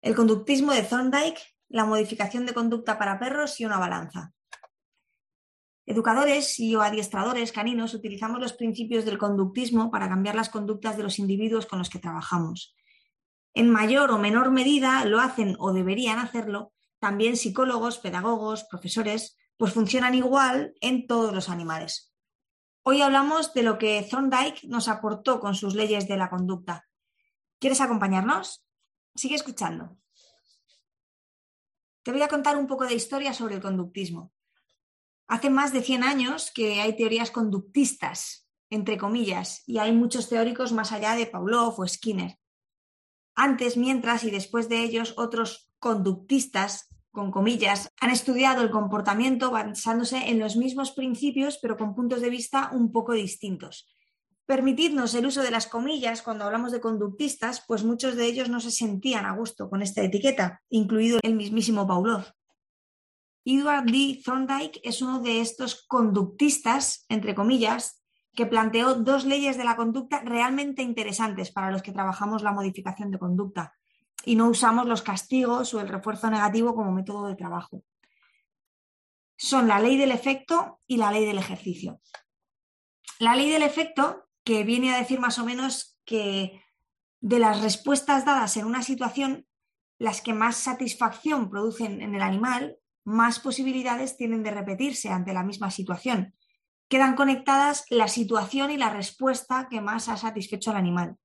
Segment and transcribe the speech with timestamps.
[0.00, 4.32] El conductismo de Thorndike, la modificación de conducta para perros y una balanza.
[5.86, 11.02] Educadores y o adiestradores caninos utilizamos los principios del conductismo para cambiar las conductas de
[11.02, 12.76] los individuos con los que trabajamos.
[13.54, 19.72] En mayor o menor medida lo hacen o deberían hacerlo también psicólogos, pedagogos, profesores, pues
[19.72, 22.12] funcionan igual en todos los animales.
[22.82, 26.86] Hoy hablamos de lo que Thorndike nos aportó con sus leyes de la conducta.
[27.58, 28.67] ¿Quieres acompañarnos?
[29.18, 29.98] Sigue escuchando.
[32.04, 34.32] Te voy a contar un poco de historia sobre el conductismo.
[35.26, 40.72] Hace más de 100 años que hay teorías conductistas, entre comillas, y hay muchos teóricos
[40.72, 42.38] más allá de Pavlov o Skinner.
[43.34, 50.28] Antes, mientras y después de ellos, otros conductistas, con comillas, han estudiado el comportamiento basándose
[50.28, 53.97] en los mismos principios, pero con puntos de vista un poco distintos.
[54.48, 58.60] Permitidnos el uso de las comillas cuando hablamos de conductistas, pues muchos de ellos no
[58.60, 62.24] se sentían a gusto con esta etiqueta, incluido el mismísimo Pavlov.
[63.44, 64.22] Edward D.
[64.24, 70.20] Thorndike es uno de estos conductistas, entre comillas, que planteó dos leyes de la conducta
[70.20, 73.74] realmente interesantes para los que trabajamos la modificación de conducta
[74.24, 77.84] y no usamos los castigos o el refuerzo negativo como método de trabajo.
[79.36, 82.00] Son la ley del efecto y la ley del ejercicio.
[83.18, 86.62] La ley del efecto que viene a decir más o menos que
[87.20, 89.46] de las respuestas dadas en una situación,
[89.98, 95.42] las que más satisfacción producen en el animal, más posibilidades tienen de repetirse ante la
[95.42, 96.34] misma situación.
[96.88, 101.18] Quedan conectadas la situación y la respuesta que más ha satisfecho al animal.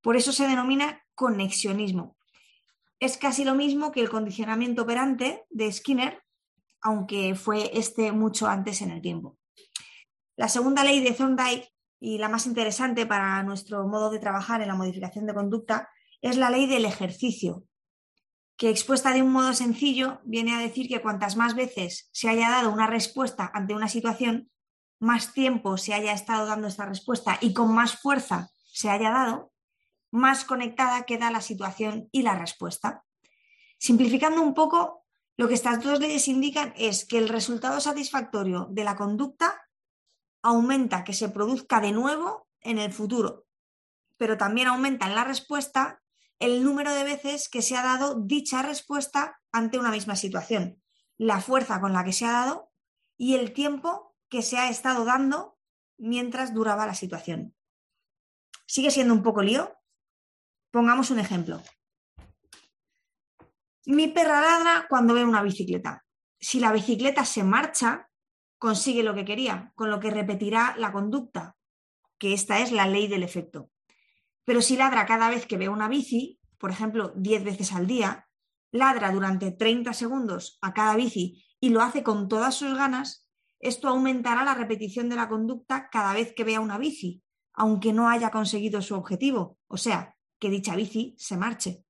[0.00, 2.16] Por eso se denomina conexionismo.
[2.98, 6.20] Es casi lo mismo que el condicionamiento operante de Skinner,
[6.80, 9.38] aunque fue este mucho antes en el tiempo.
[10.34, 14.68] La segunda ley de Thorndike y la más interesante para nuestro modo de trabajar en
[14.68, 15.88] la modificación de conducta
[16.20, 17.64] es la ley del ejercicio,
[18.56, 22.50] que expuesta de un modo sencillo viene a decir que cuantas más veces se haya
[22.50, 24.50] dado una respuesta ante una situación,
[24.98, 29.52] más tiempo se haya estado dando esta respuesta y con más fuerza se haya dado,
[30.10, 33.04] más conectada queda la situación y la respuesta.
[33.78, 35.04] Simplificando un poco,
[35.36, 39.65] lo que estas dos leyes indican es que el resultado satisfactorio de la conducta
[40.46, 43.46] aumenta que se produzca de nuevo en el futuro,
[44.16, 46.00] pero también aumenta en la respuesta
[46.38, 50.80] el número de veces que se ha dado dicha respuesta ante una misma situación,
[51.16, 52.70] la fuerza con la que se ha dado
[53.16, 55.58] y el tiempo que se ha estado dando
[55.98, 57.56] mientras duraba la situación.
[58.66, 59.76] ¿Sigue siendo un poco lío?
[60.70, 61.60] Pongamos un ejemplo.
[63.86, 66.04] Mi perra ladra cuando ve una bicicleta.
[66.38, 68.10] Si la bicicleta se marcha,
[68.58, 71.56] consigue lo que quería, con lo que repetirá la conducta,
[72.18, 73.70] que esta es la ley del efecto.
[74.44, 78.28] Pero si ladra cada vez que ve una bici, por ejemplo, 10 veces al día,
[78.70, 83.28] ladra durante 30 segundos a cada bici y lo hace con todas sus ganas,
[83.58, 87.22] esto aumentará la repetición de la conducta cada vez que vea una bici,
[87.54, 91.82] aunque no haya conseguido su objetivo, o sea, que dicha bici se marche.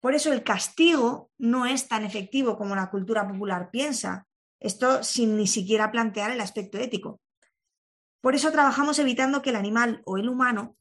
[0.00, 4.26] Por eso el castigo no es tan efectivo como la cultura popular piensa,
[4.60, 7.20] esto sin ni siquiera plantear el aspecto ético.
[8.20, 10.76] Por eso trabajamos evitando que el animal o el humano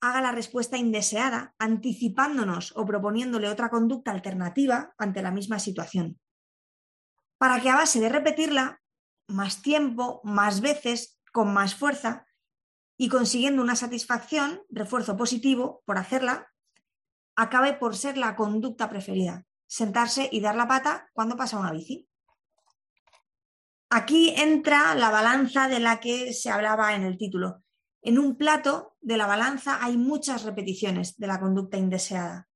[0.00, 6.18] haga la respuesta indeseada, anticipándonos o proponiéndole otra conducta alternativa ante la misma situación.
[7.38, 8.80] Para que a base de repetirla,
[9.28, 12.26] más tiempo, más veces, con más fuerza,
[13.00, 16.52] y consiguiendo una satisfacción, refuerzo positivo por hacerla,
[17.34, 22.09] acabe por ser la conducta preferida, sentarse y dar la pata cuando pasa una bici.
[23.92, 27.64] Aquí entra la balanza de la que se hablaba en el título.
[28.02, 32.48] En un plato de la balanza hay muchas repeticiones de la conducta indeseada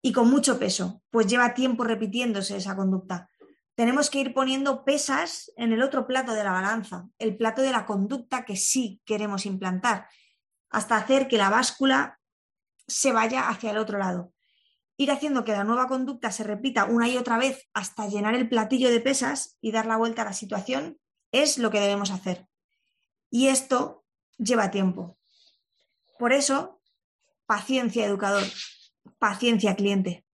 [0.00, 3.28] y con mucho peso, pues lleva tiempo repitiéndose esa conducta.
[3.74, 7.70] Tenemos que ir poniendo pesas en el otro plato de la balanza, el plato de
[7.70, 10.08] la conducta que sí queremos implantar,
[10.70, 12.20] hasta hacer que la báscula
[12.86, 14.32] se vaya hacia el otro lado
[14.96, 18.48] ir haciendo que la nueva conducta se repita una y otra vez hasta llenar el
[18.48, 20.98] platillo de pesas y dar la vuelta a la situación
[21.32, 22.46] es lo que debemos hacer.
[23.30, 24.04] Y esto
[24.38, 25.18] lleva tiempo.
[26.18, 26.80] Por eso,
[27.46, 28.44] paciencia educador,
[29.18, 30.24] paciencia cliente.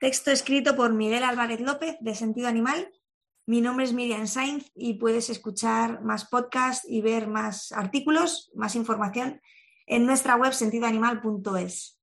[0.00, 2.92] Texto escrito por Miguel Álvarez López de Sentido Animal.
[3.46, 8.74] Mi nombre es Miriam Sainz y puedes escuchar más podcasts y ver más artículos, más
[8.74, 9.40] información
[9.86, 11.98] en nuestra web sentidoanimal.es.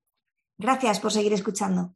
[0.57, 1.93] Gracias por seguir escuchando.